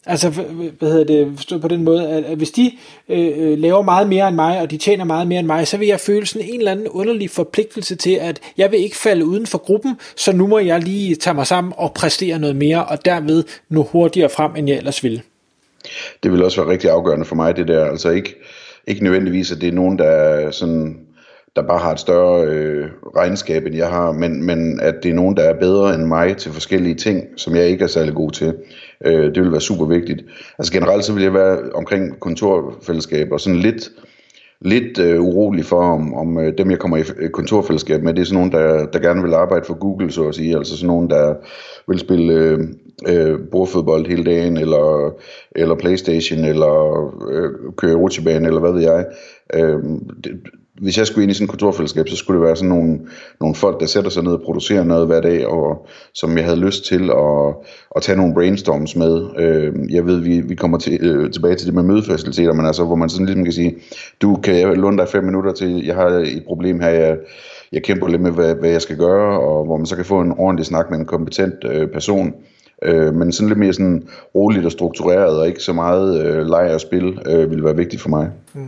Altså, 0.07 0.30
hvad 0.30 0.92
hedder 0.92 1.04
det, 1.04 1.33
forstået 1.36 1.62
på 1.62 1.68
den 1.68 1.83
måde, 1.83 2.09
at, 2.09 2.24
at 2.24 2.38
hvis 2.38 2.51
de 2.51 2.71
øh, 3.09 3.31
øh, 3.38 3.57
laver 3.57 3.81
meget 3.81 4.09
mere 4.09 4.27
end 4.27 4.36
mig, 4.36 4.62
og 4.62 4.71
de 4.71 4.77
tjener 4.77 5.06
meget 5.06 5.27
mere 5.27 5.39
end 5.39 5.48
mig, 5.48 5.68
så 5.68 5.77
vil 5.77 5.88
jeg 5.88 6.00
føle 6.00 6.25
sådan 6.25 6.48
en 6.50 6.59
eller 6.59 6.71
anden 6.71 6.88
underlig 6.88 7.30
forpligtelse 7.30 7.95
til, 7.95 8.18
at 8.21 8.39
jeg 8.57 8.71
vil 8.71 8.80
ikke 8.80 8.98
falde 8.98 9.25
uden 9.25 9.48
for 9.48 9.57
gruppen, 9.57 9.95
så 10.15 10.31
nu 10.31 10.48
må 10.48 10.59
jeg 10.59 10.83
lige 10.83 11.15
tage 11.15 11.33
mig 11.33 11.48
sammen 11.48 11.74
og 11.77 11.94
præstere 11.94 12.39
noget 12.39 12.56
mere, 12.56 12.86
og 12.86 13.06
derved 13.06 13.44
nå 13.69 13.83
hurtigere 13.83 14.30
frem, 14.30 14.56
end 14.56 14.68
jeg 14.68 14.77
ellers 14.77 15.04
ville. 15.04 15.21
Det 16.24 16.31
vil 16.31 16.44
også 16.44 16.62
være 16.62 16.71
rigtig 16.71 16.89
afgørende 16.89 17.25
for 17.25 17.36
mig, 17.36 17.57
det 17.57 17.68
der. 17.68 17.86
Altså 17.86 18.10
ikke, 18.10 18.36
ikke 18.88 19.03
nødvendigvis, 19.03 19.51
at 19.51 19.62
det 19.62 19.69
er 19.69 19.74
nogen, 19.74 20.00
der 20.00 20.51
sådan 20.51 21.06
der 21.57 21.68
bare 21.68 21.80
har 21.80 21.92
et 21.92 22.00
større 22.00 22.45
øh, 22.45 22.86
regnskab, 23.15 23.65
end 23.65 23.75
jeg 23.75 23.89
har, 23.89 24.12
men, 24.12 24.44
men 24.45 24.80
at 24.80 24.95
det 25.04 25.12
er 25.12 25.15
nogen, 25.15 25.38
der 25.38 25.44
er 25.44 25.59
bedre 25.59 25.95
end 25.95 26.04
mig 26.04 26.38
til 26.38 26.51
forskellige 26.51 26.95
ting, 26.95 27.24
som 27.38 27.56
jeg 27.56 27.68
ikke 27.68 27.83
er 27.83 27.88
særlig 27.88 28.13
god 28.13 28.31
til. 28.31 28.54
Øh, 29.06 29.36
det 29.36 29.44
vil 29.44 29.51
være 29.51 29.62
super 29.62 29.86
vigtigt. 29.86 30.24
Altså 30.59 30.74
generelt 30.74 31.06
så 31.06 31.13
vil 31.13 31.24
jeg 31.24 31.33
være 31.33 31.59
omkring 31.74 32.19
kontorfællesskab 32.19 33.31
og 33.31 33.39
sådan 33.39 33.59
lidt, 33.59 33.92
lidt 34.62 35.00
øh, 35.00 35.21
urolig 35.21 35.65
for, 35.65 35.81
om, 35.81 36.13
om 36.13 36.39
øh, 36.39 36.57
dem, 36.57 36.71
jeg 36.71 36.80
kommer 36.80 36.98
i 36.98 37.04
øh, 37.18 37.30
kontorfællesskab 37.30 38.03
med, 38.03 38.13
det 38.13 38.21
er 38.21 38.25
sådan 38.25 38.36
nogen, 38.36 38.51
der, 38.51 38.86
der 38.86 39.00
gerne 39.00 39.21
vil 39.24 39.33
arbejde 39.33 39.65
for 39.65 39.80
Google, 39.80 40.12
så 40.12 40.27
at 40.27 40.36
sige. 40.36 40.57
Altså 40.57 40.77
sådan 40.77 40.88
nogen, 40.88 41.10
der 41.10 41.36
vil 41.88 42.00
spille 42.00 42.33
øh, 42.33 42.60
øh, 43.07 43.39
bordfodbold 43.51 44.07
hele 44.07 44.24
dagen, 44.24 44.57
eller, 44.57 45.15
eller 45.51 45.75
Playstation, 45.75 46.45
eller 46.45 46.74
øh, 47.31 47.50
køre 47.77 47.95
rutsjebane, 47.95 48.48
eller 48.48 48.60
hvad 48.60 48.71
ved 48.71 48.81
jeg. 48.81 49.06
Øh, 49.53 49.83
det, 50.24 50.31
hvis 50.81 50.97
jeg 50.97 51.07
skulle 51.07 51.24
ind 51.24 51.31
i 51.31 51.33
sådan 51.33 51.45
et 51.45 51.50
kontorfællesskab, 51.50 52.09
så 52.09 52.15
skulle 52.15 52.39
det 52.39 52.47
være 52.47 52.56
sådan 52.56 52.69
nogle, 52.69 53.00
nogle 53.39 53.56
folk, 53.56 53.79
der 53.79 53.85
sætter 53.85 54.09
sig 54.09 54.24
ned 54.24 54.31
og 54.31 54.41
producerer 54.41 54.83
noget 54.83 55.07
hver 55.07 55.21
dag, 55.21 55.47
og 55.47 55.88
som 56.13 56.38
jeg 56.38 56.45
havde 56.45 56.59
lyst 56.59 56.85
til 56.85 57.09
at, 57.09 57.56
at 57.95 58.01
tage 58.01 58.18
nogle 58.18 58.33
brainstorms 58.33 58.95
med. 58.95 59.29
Øh, 59.38 59.74
jeg 59.94 60.06
ved, 60.06 60.19
vi, 60.19 60.41
vi 60.41 60.56
kommer 60.56 60.77
til, 60.77 61.00
øh, 61.01 61.31
tilbage 61.31 61.56
til 61.56 61.68
det 61.68 61.75
med 61.75 61.83
mødefaciliteter, 61.83 62.53
men 62.53 62.65
altså, 62.65 62.83
hvor 62.83 62.95
man 62.95 63.09
sådan 63.09 63.25
ligesom 63.25 63.44
kan 63.44 63.53
sige, 63.53 63.75
du 64.21 64.35
kan 64.35 64.56
jeg 64.56 64.77
låne 64.77 64.97
dig 64.97 65.07
fem 65.07 65.24
minutter 65.24 65.53
til, 65.53 65.85
jeg 65.85 65.95
har 65.95 66.07
et 66.07 66.44
problem 66.47 66.79
her, 66.79 66.89
jeg, 66.89 67.18
jeg 67.71 67.83
kæmper 67.83 68.07
lidt 68.07 68.21
med, 68.21 68.31
hvad, 68.31 68.56
hvad 68.56 68.69
jeg 68.69 68.81
skal 68.81 68.97
gøre, 68.97 69.39
og 69.39 69.65
hvor 69.65 69.77
man 69.77 69.85
så 69.85 69.95
kan 69.95 70.06
få 70.06 70.21
en 70.21 70.33
ordentlig 70.38 70.65
snak 70.65 70.89
med 70.89 71.00
en 71.00 71.06
kompetent 71.06 71.56
øh, 71.71 71.88
person, 71.88 72.33
øh, 72.83 73.13
men 73.15 73.31
sådan 73.31 73.47
lidt 73.47 73.59
mere 73.59 73.74
sådan 73.74 74.07
roligt 74.35 74.65
og 74.65 74.71
struktureret, 74.71 75.39
og 75.39 75.47
ikke 75.47 75.59
så 75.59 75.74
meget 75.74 76.25
øh, 76.25 76.45
leg 76.45 76.71
og 76.74 76.81
spil, 76.81 77.19
øh, 77.25 77.50
ville 77.50 77.63
være 77.63 77.75
vigtigt 77.75 78.01
for 78.01 78.09
mig. 78.09 78.29
Mm. 78.53 78.62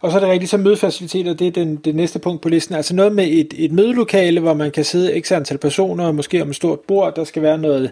Og 0.00 0.10
så 0.10 0.16
er 0.16 0.20
det 0.20 0.30
rigtigt, 0.30 0.50
så 0.50 0.56
mødefaciliteter, 0.56 1.34
det 1.34 1.46
er 1.46 1.50
den, 1.50 1.76
det 1.76 1.94
næste 1.94 2.18
punkt 2.18 2.42
på 2.42 2.48
listen. 2.48 2.74
Altså 2.74 2.94
noget 2.94 3.12
med 3.12 3.28
et, 3.28 3.54
et 3.56 3.72
mødelokale, 3.72 4.40
hvor 4.40 4.54
man 4.54 4.70
kan 4.70 4.84
sidde 4.84 5.20
x 5.20 5.32
antal 5.32 5.58
personer, 5.58 6.12
måske 6.12 6.42
om 6.42 6.48
et 6.48 6.56
stort 6.56 6.80
bord, 6.80 7.16
der 7.16 7.24
skal 7.24 7.42
være 7.42 7.58
noget, 7.58 7.90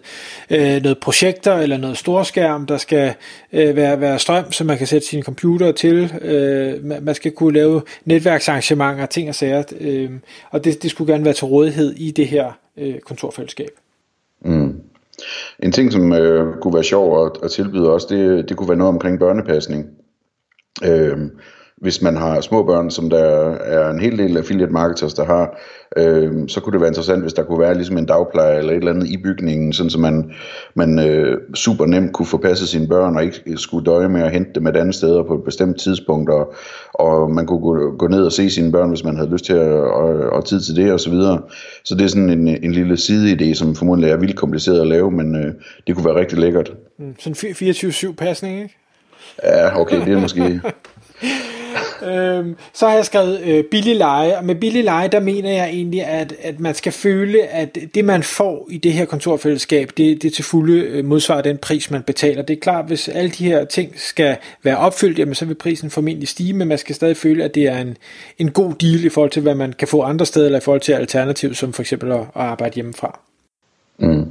øh, 0.51 0.83
noget 0.83 0.99
projekter 0.99 1.55
eller 1.55 1.77
noget 1.77 1.99
storskærm, 1.99 2.67
der 2.67 2.77
skal 2.77 3.15
øh, 3.53 3.77
være, 3.77 4.01
være 4.01 4.19
strøm, 4.19 4.53
så 4.53 4.65
man 4.65 4.79
kan 4.79 4.87
sætte 4.87 5.07
sine 5.07 5.23
computer 5.23 5.73
til. 5.73 6.13
Øh, 6.23 6.85
man 6.85 7.15
skal 7.15 7.33
kunne 7.33 7.55
lave 7.55 7.83
netværksarrangementer, 8.05 9.07
ting 9.07 9.29
og 9.29 9.35
sager. 9.35 9.63
Øh, 9.81 10.11
og 10.51 10.65
det, 10.65 10.83
det 10.83 10.91
skulle 10.91 11.13
gerne 11.13 11.25
være 11.25 11.35
til 11.35 11.45
rådighed 11.45 11.93
i 11.93 12.11
det 12.11 12.27
her 12.27 12.53
øh, 12.77 12.99
kontorfællesskab. 12.99 13.71
Mm. 14.45 14.81
En 15.63 15.73
ting, 15.73 15.93
som 15.93 16.13
øh, 16.13 16.55
kunne 16.63 16.75
være 16.75 16.85
sjov 16.85 17.27
at, 17.27 17.33
at 17.43 17.51
tilbyde 17.51 17.93
også, 17.93 18.07
det, 18.11 18.49
det 18.49 18.57
kunne 18.57 18.69
være 18.69 18.79
noget 18.79 18.95
omkring 18.95 19.19
børnepasning. 19.19 19.87
Øh, 20.85 21.19
hvis 21.81 22.03
man 22.03 22.17
har 22.17 22.41
små 22.41 22.63
børn, 22.63 22.91
som 22.91 23.11
der 23.11 23.55
er 23.55 23.91
en 23.91 24.01
hel 24.01 24.19
del 24.19 24.37
affiliate 24.37 24.73
marketers, 24.73 25.15
der 25.15 25.25
har, 25.25 25.59
øh, 25.97 26.49
så 26.49 26.61
kunne 26.61 26.73
det 26.73 26.81
være 26.81 26.89
interessant, 26.89 27.23
hvis 27.23 27.33
der 27.33 27.43
kunne 27.43 27.61
være 27.61 27.75
ligesom 27.75 27.99
en 27.99 28.07
dagpleje 28.07 28.59
eller 28.59 28.73
et 28.73 28.77
eller 28.77 28.93
andet 28.93 29.09
i 29.09 29.17
bygningen, 29.17 29.73
sådan 29.73 29.91
så 29.91 29.99
man, 29.99 30.33
man 30.75 30.99
øh, 30.99 31.39
super 31.55 31.87
nemt 31.87 32.13
kunne 32.13 32.27
få 32.27 32.37
passet 32.37 32.69
sine 32.69 32.89
børn, 32.89 33.17
og 33.17 33.25
ikke 33.25 33.57
skulle 33.57 33.87
døje 33.87 34.09
med 34.09 34.23
at 34.23 34.31
hente 34.31 34.51
dem 34.55 34.67
et 34.67 34.77
andet 34.77 34.95
sted 34.95 35.25
på 35.25 35.35
et 35.35 35.45
bestemt 35.45 35.81
tidspunkt, 35.81 36.31
og, 36.31 36.55
og 36.95 37.31
man 37.31 37.47
kunne 37.47 37.61
gå, 37.61 37.97
gå 37.99 38.07
ned 38.07 38.23
og 38.23 38.33
se 38.33 38.51
sine 38.51 38.73
børn, 38.73 38.89
hvis 38.89 39.05
man 39.05 39.17
havde 39.17 39.31
lyst 39.31 39.45
til 39.45 39.55
at, 39.55 39.71
og, 39.71 40.09
og 40.09 40.45
tid 40.45 40.61
til 40.61 40.77
det, 40.77 40.93
og 40.93 41.01
så 41.01 41.11
videre. 41.11 41.43
Så 41.85 41.95
det 41.95 42.05
er 42.05 42.09
sådan 42.09 42.31
en, 42.31 42.49
en 42.49 42.73
lille 42.73 42.95
sideidé, 42.95 43.55
som 43.55 43.75
formodentlig 43.75 44.11
er 44.11 44.17
vildt 44.17 44.37
kompliceret 44.37 44.81
at 44.81 44.87
lave, 44.87 45.11
men 45.11 45.37
øh, 45.37 45.55
det 45.87 45.95
kunne 45.95 46.05
være 46.05 46.21
rigtig 46.21 46.39
lækkert. 46.39 46.73
Mm, 46.99 47.15
sådan 47.19 47.37
24-7 47.37 48.15
pasning, 48.15 48.63
ikke? 48.63 48.77
Ja, 49.45 49.81
okay, 49.81 50.05
det 50.07 50.13
er 50.13 50.21
måske... 50.21 50.61
øhm, 52.03 52.57
så 52.73 52.89
har 52.89 52.95
jeg 52.95 53.05
skrevet 53.05 53.41
øh, 53.41 53.65
billig 53.65 53.97
leje, 53.97 54.39
og 54.39 54.45
med 54.45 54.55
billig 54.55 54.85
leje, 54.85 55.09
der 55.09 55.21
mener 55.21 55.51
jeg 55.51 55.69
egentlig, 55.69 56.05
at, 56.05 56.35
at 56.43 56.61
man 56.61 56.75
skal 56.75 56.93
føle, 56.93 57.43
at 57.43 57.79
det 57.95 58.05
man 58.05 58.23
får 58.23 58.69
i 58.71 58.79
det 58.79 58.93
her 58.93 59.05
kontorfællesskab, 59.05 59.91
det, 59.97 60.23
det 60.23 60.33
til 60.33 60.45
fulde 60.45 60.81
øh, 60.81 61.05
modsvarer 61.05 61.43
den 61.43 61.59
pris, 61.59 61.91
man 61.91 62.03
betaler. 62.03 62.43
Det 62.43 62.57
er 62.57 62.61
klart, 62.61 62.87
hvis 62.87 63.09
alle 63.09 63.31
de 63.31 63.45
her 63.45 63.65
ting 63.65 63.93
skal 63.97 64.37
være 64.63 64.77
opfyldt, 64.77 65.19
jamen 65.19 65.35
så 65.35 65.45
vil 65.45 65.55
prisen 65.55 65.91
formentlig 65.91 66.29
stige, 66.29 66.53
men 66.53 66.69
man 66.69 66.79
skal 66.79 66.95
stadig 66.95 67.17
føle, 67.17 67.45
at 67.45 67.55
det 67.55 67.63
er 67.69 67.79
en, 67.79 67.97
en 68.39 68.51
god 68.51 68.75
deal 68.75 69.05
i 69.05 69.09
forhold 69.09 69.31
til, 69.31 69.43
hvad 69.43 69.55
man 69.55 69.73
kan 69.73 69.89
få 69.89 70.03
andre 70.03 70.27
steder, 70.27 70.47
eller 70.47 70.59
i 70.59 70.63
forhold 70.63 70.81
til 70.81 70.93
alternativ, 70.93 71.55
som 71.55 71.73
for 71.73 71.83
eksempel 71.83 72.13
at, 72.13 72.21
at 72.21 72.27
arbejde 72.35 72.75
hjemmefra. 72.75 73.21
Mm. 73.99 74.27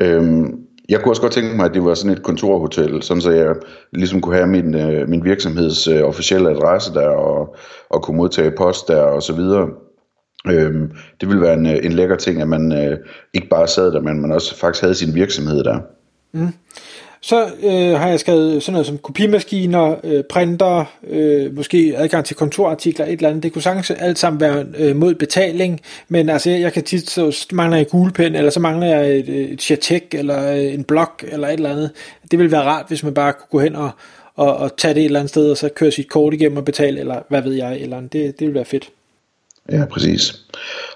Øhm, 0.00 0.60
jeg 0.90 1.00
kunne 1.00 1.12
også 1.12 1.22
godt 1.22 1.32
tænke 1.32 1.56
mig, 1.56 1.64
at 1.64 1.74
det 1.74 1.84
var 1.84 1.94
sådan 1.94 2.16
et 2.16 2.22
kontorhotel, 2.22 3.02
sådan 3.02 3.20
så 3.20 3.30
jeg 3.30 3.54
ligesom 3.92 4.20
kunne 4.20 4.34
have 4.36 4.46
min, 4.46 4.74
øh, 4.74 5.08
min 5.08 5.24
virksomheds 5.24 5.88
øh, 5.88 6.02
officielle 6.02 6.50
adresse 6.50 6.94
der, 6.94 7.08
og, 7.08 7.56
og 7.90 8.02
kunne 8.02 8.16
modtage 8.16 8.50
post 8.50 8.88
der, 8.88 9.02
og 9.02 9.22
så 9.22 9.32
videre. 9.32 9.68
Øhm, 10.46 10.90
det 11.20 11.28
ville 11.28 11.42
være 11.42 11.54
en, 11.54 11.66
øh, 11.66 11.78
en 11.82 11.92
lækker 11.92 12.16
ting, 12.16 12.40
at 12.40 12.48
man 12.48 12.72
øh, 12.72 12.98
ikke 13.34 13.48
bare 13.48 13.68
sad 13.68 13.92
der, 13.92 14.00
men 14.00 14.20
man 14.20 14.32
også 14.32 14.56
faktisk 14.56 14.82
havde 14.82 14.94
sin 14.94 15.14
virksomhed 15.14 15.64
der. 15.64 15.78
Mm. 16.32 16.48
Så 17.22 17.50
øh, 17.62 18.00
har 18.00 18.08
jeg 18.08 18.20
skrevet 18.20 18.62
sådan 18.62 18.72
noget 18.72 18.86
som 18.86 18.98
kopimaskiner, 18.98 19.96
øh, 20.04 20.24
printer, 20.24 20.84
øh, 21.08 21.56
måske 21.56 21.94
adgang 21.96 22.24
til 22.24 22.36
kontorartikler, 22.36 23.06
et 23.06 23.12
eller 23.12 23.28
andet. 23.28 23.42
Det 23.42 23.52
kunne 23.52 23.62
sagtens 23.62 23.90
alt 23.90 24.18
sammen 24.18 24.40
være 24.40 24.66
øh, 24.78 24.96
mod 24.96 25.14
betaling, 25.14 25.80
men 26.08 26.28
altså 26.28 26.50
jeg 26.50 26.72
kan 26.72 26.82
tit, 26.82 27.10
så 27.10 27.46
mangler 27.52 27.76
jeg 27.76 27.88
kuglepen, 27.88 28.34
eller 28.34 28.50
så 28.50 28.60
mangler 28.60 28.86
jeg 28.86 29.18
et, 29.18 29.28
øh, 29.28 29.36
et 29.36 29.62
chatek, 29.62 30.14
eller 30.14 30.52
øh, 30.52 30.74
en 30.74 30.84
blok, 30.84 31.24
eller 31.28 31.48
et 31.48 31.52
eller 31.52 31.70
andet. 31.70 31.90
Det 32.30 32.38
ville 32.38 32.52
være 32.52 32.62
rart, 32.62 32.84
hvis 32.88 33.02
man 33.02 33.14
bare 33.14 33.32
kunne 33.32 33.48
gå 33.50 33.60
hen 33.60 33.76
og, 33.76 33.90
og, 34.36 34.56
og 34.56 34.76
tage 34.76 34.94
det 34.94 35.00
et 35.00 35.04
eller 35.04 35.20
andet 35.20 35.30
sted, 35.30 35.50
og 35.50 35.56
så 35.56 35.68
køre 35.68 35.90
sit 35.90 36.08
kort 36.08 36.34
igennem 36.34 36.58
og 36.58 36.64
betale, 36.64 37.00
eller 37.00 37.22
hvad 37.28 37.42
ved 37.42 37.52
jeg, 37.52 37.80
eller 37.80 37.96
andet. 37.96 38.12
Det, 38.12 38.24
det 38.24 38.40
ville 38.40 38.54
være 38.54 38.64
fedt. 38.64 38.90
Ja, 39.70 39.84
præcis. 39.90 40.40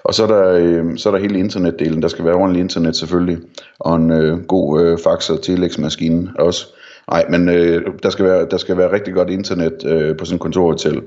Og 0.03 0.13
så 0.13 0.23
er 0.23 0.27
der, 0.27 0.51
øh, 0.51 0.97
så 0.97 1.09
er 1.09 1.13
der 1.13 1.21
hele 1.21 1.39
internetdelen. 1.39 2.01
Der 2.01 2.07
skal 2.07 2.25
være 2.25 2.35
ordentlig 2.35 2.61
internet 2.61 2.95
selvfølgelig, 2.95 3.37
og 3.79 3.95
en 3.95 4.11
øh, 4.11 4.39
god 4.39 4.81
øh, 4.81 4.97
fax- 4.97 5.29
og 5.29 5.41
telex-maskine 5.41 6.29
også. 6.39 6.65
Nej, 7.11 7.25
men 7.29 7.49
øh, 7.49 7.81
der, 8.03 8.09
skal 8.09 8.25
være, 8.25 8.47
der 8.51 8.57
skal 8.57 8.77
være 8.77 8.91
rigtig 8.91 9.13
godt 9.13 9.29
internet 9.29 9.85
øh, 9.85 10.17
på 10.17 10.25
sådan 10.25 10.35
et 10.35 10.41
kontorhotel. 10.41 11.01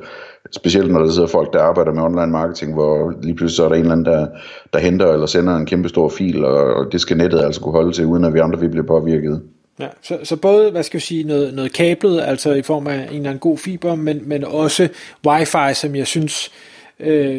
Specielt 0.53 0.93
når 0.93 0.99
der 0.99 1.11
sidder 1.11 1.29
folk, 1.29 1.53
der 1.53 1.63
arbejder 1.63 1.93
med 1.93 2.03
online 2.03 2.33
marketing, 2.33 2.75
hvor 2.75 3.15
lige 3.23 3.35
pludselig 3.35 3.57
så 3.57 3.65
er 3.65 3.69
der 3.69 3.75
en 3.75 3.81
eller 3.81 3.93
anden, 3.93 4.07
der, 4.07 4.27
der 4.73 4.79
henter 4.79 5.13
eller 5.13 5.27
sender 5.27 5.57
en 5.57 5.67
kæmpe 5.67 5.89
stor 5.89 6.09
fil, 6.09 6.45
og, 6.45 6.75
og 6.75 6.93
det 6.93 7.01
skal 7.01 7.17
nettet 7.17 7.41
altså 7.41 7.61
kunne 7.61 7.73
holde 7.73 7.93
til, 7.93 8.05
uden 8.05 8.25
at 8.25 8.35
vi 8.35 8.39
andre 8.39 8.61
vi 8.61 8.69
bliver 8.69 8.87
påvirket. 8.87 9.43
Ja, 9.81 9.87
så, 10.03 10.19
så 10.23 10.37
både, 10.37 10.71
hvad 10.71 10.83
skal 10.83 10.99
jeg 10.99 11.03
sige, 11.03 11.25
noget, 11.25 11.55
noget 11.55 11.73
kablet, 11.73 12.21
altså 12.21 12.53
i 12.53 12.63
form 12.63 12.87
af 12.87 12.95
en 12.95 13.01
eller 13.01 13.17
anden 13.17 13.39
god 13.39 13.59
fiber, 13.59 13.95
men, 13.95 14.21
men 14.25 14.45
også 14.45 14.89
wifi, 15.27 15.75
som 15.75 15.97
jeg 15.97 16.07
synes, 16.07 16.49
øh, 16.49 16.78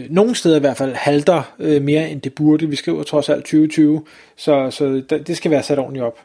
nogle 0.10 0.36
steder 0.36 0.58
i 0.58 0.60
hvert 0.60 0.78
fald 0.78 0.94
halter 0.94 1.54
øh, 1.60 1.82
mere 1.82 2.10
end 2.10 2.22
det 2.22 2.34
burde. 2.34 2.70
Vi 2.70 2.76
skriver 2.76 3.04
trods 3.04 3.30
alt 3.30 3.44
2020, 3.44 4.06
så, 4.38 4.72
så 4.72 5.02
det 5.10 5.38
skal 5.38 5.52
være 5.52 5.64
sat 5.64 5.80
ordentligt 5.80 6.06
op. 6.06 6.20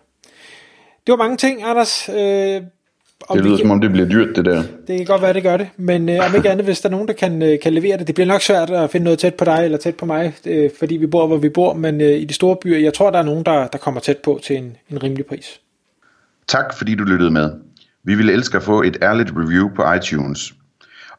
Det 1.06 1.12
var 1.12 1.16
mange 1.16 1.36
ting, 1.36 1.62
Anders. 1.64 2.08
Øh, 2.08 2.62
om 3.28 3.36
det 3.36 3.46
lyder 3.46 3.56
som 3.56 3.70
om 3.70 3.80
det 3.80 3.90
bliver 3.90 4.08
dyrt, 4.08 4.36
det 4.36 4.44
der. 4.44 4.62
Det 4.86 4.96
kan 4.96 5.06
godt 5.06 5.22
være, 5.22 5.32
det 5.32 5.42
gør 5.42 5.56
det. 5.56 5.68
Men 5.76 6.08
øh, 6.08 6.26
om 6.26 6.34
ikke 6.36 6.50
andet, 6.50 6.64
hvis 6.64 6.80
der 6.80 6.88
er 6.88 6.90
nogen, 6.90 7.08
der 7.08 7.14
kan, 7.14 7.42
øh, 7.42 7.58
kan 7.62 7.72
levere 7.72 7.98
det. 7.98 8.06
Det 8.06 8.14
bliver 8.14 8.28
nok 8.28 8.42
svært 8.42 8.70
at 8.70 8.90
finde 8.90 9.04
noget 9.04 9.18
tæt 9.18 9.34
på 9.34 9.44
dig 9.44 9.60
eller 9.64 9.78
tæt 9.78 9.94
på 9.94 10.06
mig, 10.06 10.34
øh, 10.46 10.70
fordi 10.78 10.96
vi 10.96 11.06
bor, 11.06 11.26
hvor 11.26 11.36
vi 11.36 11.48
bor. 11.48 11.74
Men 11.74 12.00
øh, 12.00 12.10
i 12.10 12.24
de 12.24 12.34
store 12.34 12.56
byer, 12.56 12.78
jeg 12.78 12.94
tror, 12.94 13.10
der 13.10 13.18
er 13.18 13.22
nogen, 13.22 13.44
der, 13.44 13.66
der 13.66 13.78
kommer 13.78 14.00
tæt 14.00 14.18
på 14.18 14.40
til 14.42 14.56
en, 14.56 14.76
en 14.90 15.02
rimelig 15.02 15.26
pris. 15.26 15.60
Tak, 16.48 16.74
fordi 16.78 16.94
du 16.94 17.04
lyttede 17.04 17.30
med. 17.30 17.50
Vi 18.04 18.14
ville 18.14 18.32
elske 18.32 18.56
at 18.56 18.62
få 18.62 18.82
et 18.82 18.96
ærligt 19.02 19.30
review 19.36 19.68
på 19.76 19.92
iTunes. 19.92 20.54